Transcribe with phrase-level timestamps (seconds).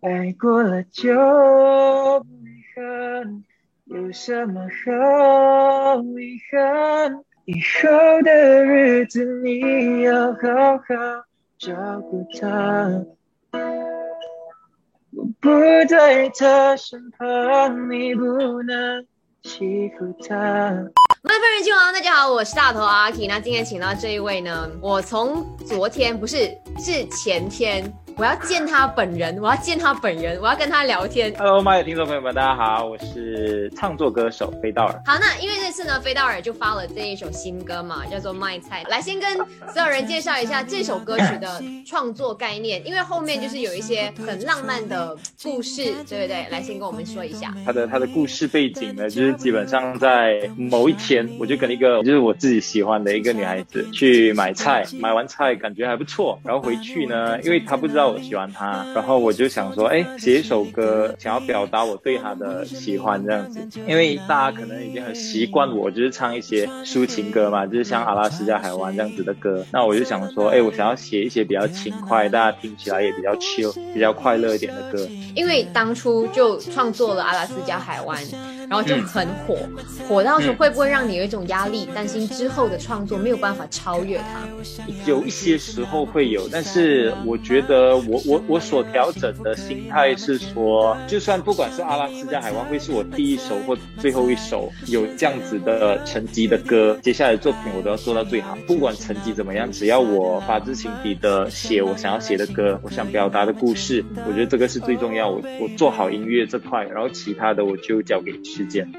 [0.00, 3.44] 爱过了就不遗憾，
[3.86, 7.24] 有什么好遗憾？
[7.46, 10.38] 以后的日子你要好
[10.76, 11.24] 好
[11.58, 13.02] 照顾她。
[15.16, 15.50] 我不
[15.88, 19.04] 在他身旁，你不能
[19.42, 20.36] 欺负他。
[21.22, 23.26] 麦饭人气王，大家好，我是大头阿 K。
[23.26, 27.92] 那今天请到这一位呢，我从昨天不是是前天。
[28.18, 31.32] 我要见他本人，我要见他本人，我要跟他聊天。
[31.38, 35.02] Hello，麦的听众朋友们，大家好，我是唱作歌手飞道尔。
[35.06, 38.82] 好，那因为这次呢，飞道尔就发了这一首新歌嘛，叫做《卖菜》。
[38.90, 39.36] 来，先跟
[39.72, 46.44] 所有人介绍一下这首歌曲的创作概念，因为后面就是有一些很浪漫的故事，对不对？
[46.50, 58.07] 来，先跟我们说一下他的他的故事背景呢，就是基本上在某一天，我就跟一个就是我自己喜欢的一个女孩子去买菜，买完菜感觉还不错，然后回去呢，因为她不知道。
[58.08, 63.60] 我喜欢他，然后我就想说，哎，写一首歌，想要表达我对他的喜欢这样子。
[63.86, 69.64] 因为大家可能已经很习惯我，就是唱一些抒情歌嘛，就是像阿拉斯加海湾这样子的歌。
[69.72, 75.08] 那我就想说，哎，我想要写一些比较轻快，大家听起来也比较 chill、比较快乐一点的歌。
[75.34, 78.18] 因为当初就创作了阿拉斯加海湾，
[78.68, 79.56] 然后就很火，
[80.08, 84.46] 火到时候会不会让你有一种压力，担心之后的创作没有办法超越它？
[85.06, 87.98] 有一些时候会有，但是我觉得。
[88.08, 98.56] 我我我所调整的心态是说，就算不管是阿拉斯加海湾会是我第一首或最后一首有这样子的成绩的歌，接下来的作品我都要做到最好。
[98.66, 105.28] 不管成绩怎么样，只要我发自心底的写我想要写的歌，我想表达的故事，我觉得这个是最重要。
[105.28, 108.32] 我我做好音乐这块，然后其他的我就交给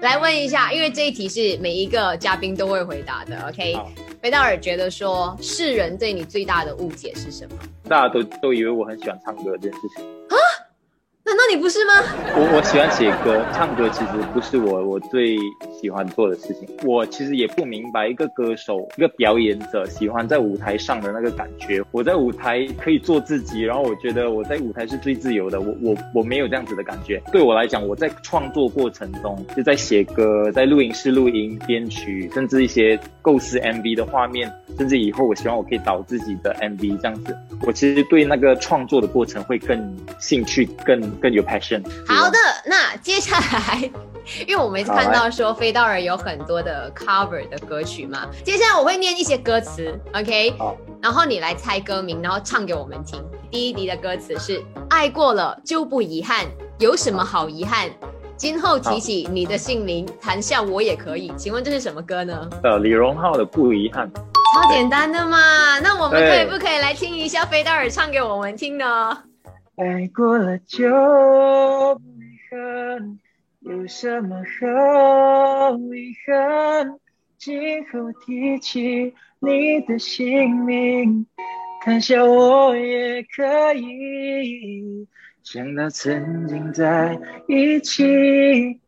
[0.00, 3.48] 来问一下，因为这一题是每一个嘉宾都会回答的。
[3.48, 3.76] OK，
[4.20, 7.56] 贝道尔觉得说，世人对你最大的误解是什么？
[7.88, 10.36] 大家都都以为我很喜欢唱歌这件事情啊？
[11.30, 11.92] 难道你不是吗？
[12.34, 15.36] 我我喜欢写歌，唱歌其实不是我我最
[15.80, 16.68] 喜欢做的事情。
[16.84, 21.80] 我其实也不明白一个歌手、一个表演者喜欢在舞台上的那个感觉。
[21.92, 25.60] 我在舞台可以做自己，然后我觉得我在舞台是最自由的。
[25.60, 27.22] 我我我没有这样子的感觉。
[27.30, 37.36] 对我来讲，我在创作过程中就在写歌，在录音室录音、编曲，甚至一些构思 MV 的画面，甚至以后我希望我可以导自己的 MV 这样子。
[37.64, 41.00] 我其实对那个创作的过程会更兴趣更。
[41.20, 41.84] 更有 passion。
[42.06, 43.90] 好的，那接下来，
[44.46, 50.54] 因为我们看到说飞道尔有很多的 cover 的歌曲嘛，接下来我会念一些歌词，OK？
[50.58, 53.22] 好，然后你来猜歌名，然后唱给我们听。
[53.50, 56.46] 第一题的歌词是“爱过了就不遗憾，
[56.78, 57.90] 有什么好遗憾？
[58.36, 62.48] 今后提起你的姓名，谈笑我也可以。”请问这是什么歌呢？
[62.62, 64.10] 呃，李荣浩的《不遗憾》。
[64.52, 69.18] 超简单的嘛，那我们可以不可以来听一下飞道尔唱给我们听呢？
[69.76, 73.18] 爱过了就不遗憾，
[73.60, 76.98] 有什么好遗憾？
[77.38, 81.26] 今后提起你的姓名，
[81.82, 85.08] 谈笑我也可以。
[85.42, 88.78] 想到曾经在一起，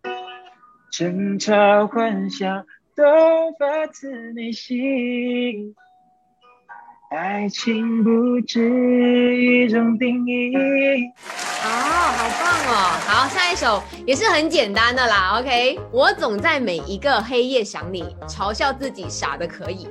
[0.90, 3.04] 争吵欢笑都
[3.58, 5.74] 发自内心。
[7.14, 10.54] 爱情不止一种定义。
[11.62, 12.74] 哦，好棒哦！
[13.06, 15.38] 好，下一首也是很简单的啦。
[15.38, 19.88] OK，我总在每一个黑夜想你，嘲笑自己傻的可以，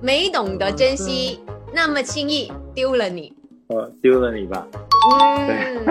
[0.00, 1.40] 没懂得珍惜，
[1.72, 3.32] 那么轻易丢了你。
[3.66, 4.64] 呃，丢了你吧。
[5.10, 5.84] 嗯，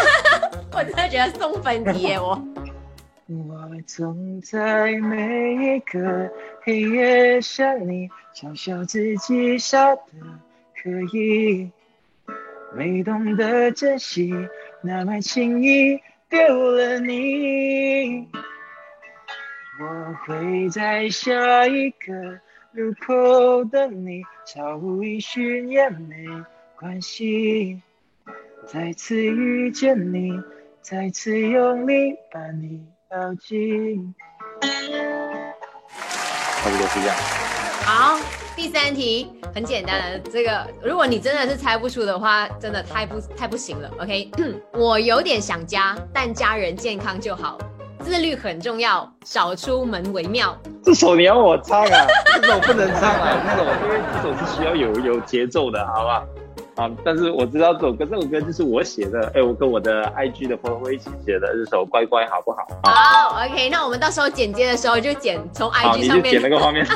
[0.72, 2.42] 我真的觉得送分题耶，我。
[3.86, 6.30] 总在每一个
[6.62, 10.02] 黑夜想你，嘲笑自己傻的
[10.82, 11.70] 可以，
[12.74, 14.32] 没懂得珍惜，
[14.82, 16.00] 那么轻易
[16.30, 18.26] 丢了你。
[19.80, 22.40] 我会在下一个
[22.72, 24.22] 路口等你，
[24.56, 26.26] 毫无音讯也没
[26.76, 27.82] 关系，
[28.66, 30.40] 再次遇见你，
[30.80, 32.93] 再次用力把你。
[33.14, 33.20] 差
[36.68, 37.16] 不多是这样。
[37.84, 38.18] 好，
[38.56, 43.88] 第三题很简单的，这个如果你真的是猜不出的话，真的太不太不行了。
[44.00, 44.28] OK，
[44.74, 47.56] 我有点想家，但家人健康就好。
[48.00, 50.58] 自律很重要，少出门为妙。
[50.82, 52.06] 这首你要我唱啊？
[52.34, 56.26] 这首不能唱啊，这首因为这首是需要有有节奏的，好不好？
[56.76, 56.90] 啊！
[57.04, 59.30] 但是我知道这首歌，这首歌就是我写的。
[59.34, 62.66] 哎，我跟我的 IG 的朋友一起写的这首《乖乖》，好不好？
[62.82, 63.68] 好，OK。
[63.70, 66.32] 那我们到时候剪接的时候就剪从 IG 上面。
[66.32, 66.86] 剪那个画面。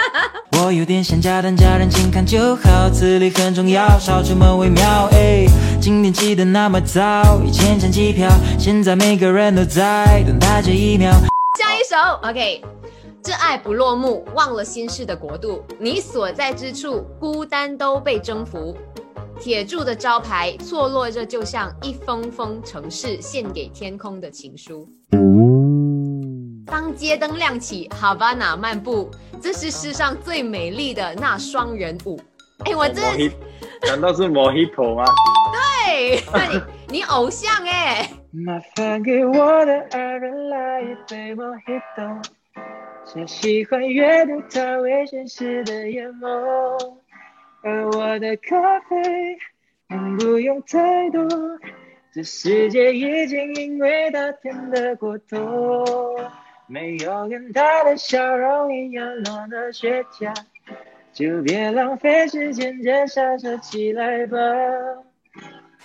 [0.62, 2.88] 我有点想家，但家人健康就好。
[2.90, 5.08] 自律很重要，少出门为妙。
[5.12, 5.46] 哎，
[5.80, 11.10] 今天起得那么早，以前抢机票，现在每个人都在等待这一秒。
[11.58, 11.96] 下一首
[12.28, 12.62] ，OK。
[13.24, 18.76] 这爱不落幕，忘了心事的国度，你所在之处，孤单都被征服。
[19.42, 24.88] 铁柱的招牌错落着，就像一封封城市献给天空的情书。
[26.64, 29.10] 当街灯亮起，哈巴那漫步，
[29.40, 32.20] 这是世上最美丽的那双人舞。
[32.66, 33.02] 哎，我这
[33.88, 35.04] 难道是 Mojito 吗？
[35.52, 36.22] 对，
[36.88, 38.08] 你你偶像哎。
[43.04, 46.94] 只喜欢阅读他危险时的眼眸，
[47.64, 49.38] 而我的咖啡
[50.18, 51.28] 不用太多，
[52.12, 55.84] 这世界已经因为他甜得过头，
[56.66, 60.34] 没有跟他的笑容一样暖的雪茄，
[61.12, 64.38] 就别浪费时间，介绍说起来吧。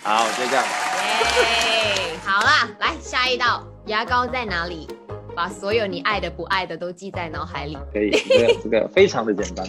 [0.02, 0.64] 好，就这样。
[0.64, 4.88] 耶，好啦，来下一道，牙膏在哪里？
[5.36, 7.78] 把所有你爱的不爱的都记在脑海里。
[7.92, 9.64] 可以，这个这个非常的简单。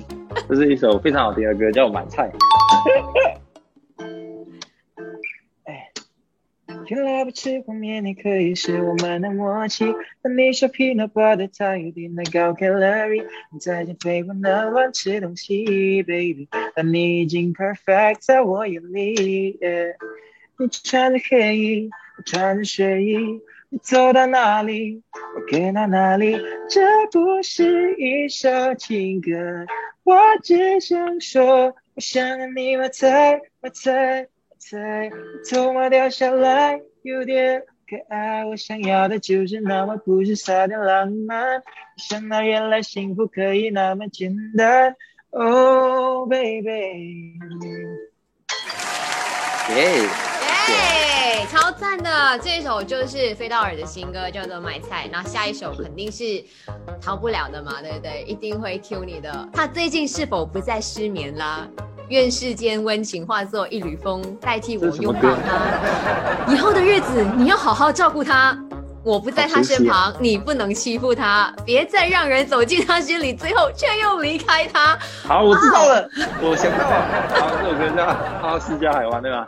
[0.48, 2.32] 这是一首非常好听的歌，叫《买菜》。
[5.64, 5.92] 哎，
[6.88, 9.86] 原来不吃泡面你可以是我们的默契。
[10.22, 16.48] 当你说 peanut butter 它有点太高 calorie，你在减肥不能乱吃东西，baby。
[16.76, 19.60] 但你已经 perfect 在我眼里。
[20.58, 23.18] 你穿着黑衣，我穿着睡衣。
[23.72, 25.04] 你走到哪里，
[25.36, 26.36] 我跟到哪里。
[26.70, 26.82] 这
[27.12, 29.30] 不是一首情歌，
[30.04, 35.12] 我只想说，我想让你买菜买菜买菜。
[35.52, 41.62] 头发掉下来有点可爱，我想要的就是那么朴实，撒点浪漫。
[41.98, 44.96] 想到原来幸福可以那么简单
[45.30, 47.38] ，Oh baby。
[49.76, 50.10] 耶，
[51.80, 52.38] 赞的！
[52.44, 55.06] 这一首就是飞道尔的新歌，叫做《买菜》。
[55.10, 56.44] 那下一首肯定是
[57.02, 58.24] 逃不了的嘛，对不对？
[58.28, 59.48] 一定会 Q 你的。
[59.54, 61.66] 他最近是否不再失眠啦？
[62.10, 66.54] 愿世间温情化作一缕风，代替我拥抱他。
[66.54, 68.58] 以后的日子，你要好好照顾他。
[69.02, 71.54] 我不在他身旁，你不能欺负他。
[71.66, 75.00] 别再让人走进他心里，最后却又离开他。
[75.26, 76.10] 好，我知道了，
[76.42, 77.08] 我想到了。
[77.40, 78.04] 好，这首歌叫
[78.46, 79.48] 《阿斯加海湾》，对吧？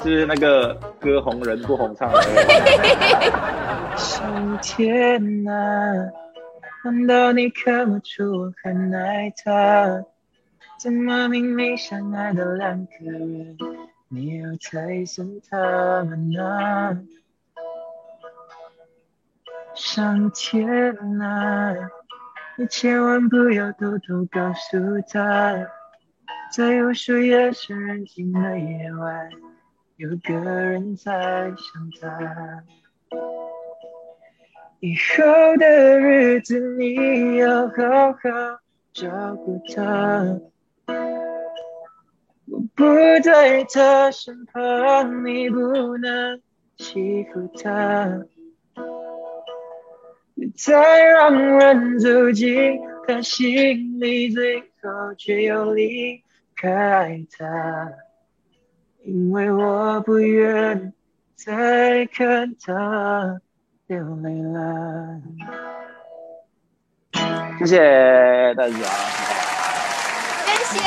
[0.00, 2.20] 就是那个歌红人不红唱的。
[3.96, 5.52] 上天哪，
[6.84, 10.04] 难道你看不出我很爱他？
[10.78, 13.56] 怎么明明相爱的两个人，
[14.08, 17.00] 你又拆散他们呢？
[19.74, 20.66] 上天
[21.22, 21.74] 啊，
[22.56, 24.78] 你千万不要偷偷告诉
[25.10, 25.66] 他。
[26.56, 29.28] 在无数夜深人静的夜晚，
[29.96, 32.62] 有个人在想他。
[34.78, 38.60] 以后的日子你要好好
[38.92, 40.38] 照顾他。
[42.46, 42.84] 我不
[43.24, 46.40] 在他身旁，你不能
[46.76, 48.26] 欺负他。
[50.36, 52.78] 别再让人走进
[53.08, 56.22] 他心里，最后却又离。
[56.64, 57.92] 开他，
[59.04, 60.94] 因为我不愿
[61.34, 63.38] 再看他
[63.86, 65.20] 流泪了。
[67.58, 68.74] 谢谢大家，
[70.46, 70.80] 谢谢，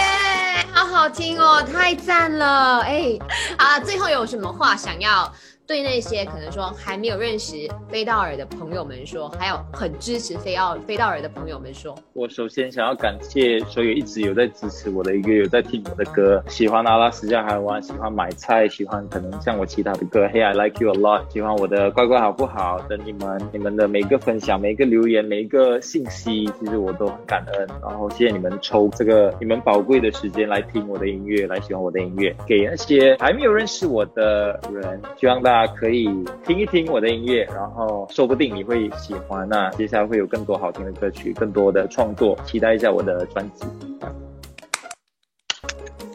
[0.73, 3.15] 好好听哦，太赞了，哎，
[3.59, 5.31] 啊，最后有什么话想要？
[5.67, 22.79] 对那些可能说还没有认识飞道尔的朋友们说，还有很支持飞奥飞道尔的朋友们说，我首先想要感谢所有一直有在支持我的一个有在听我的歌，喜欢阿拉斯加海湾，喜欢买菜，喜欢可能像我其他的歌，Hey I like you a lot，喜欢我的乖乖好不好？
[22.87, 27.67] 等你们，你们的每个分享，每一个留言，每一个信息，其实我都很感恩。
[27.81, 32.33] 然后谢谢你们抽这个你们宝贵的时间来听我的音乐，来喜欢我的音乐。
[32.47, 35.73] 给那些还没有认识我的人，希望大家家。
[35.77, 36.05] 可以
[36.45, 39.47] 听一听我的音乐，然后说不定你会喜欢。
[39.47, 43.65] 那接下来会有更多好听的歌曲，更多的创作，期待一下我的专辑。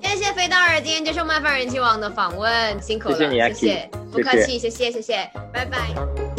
[0.02, 6.31] 谢谢飞刀儿今天接受麦饭人气王的访问，辛苦了，谢谢你，谢谢，不客气，谢谢，谢谢，拜拜。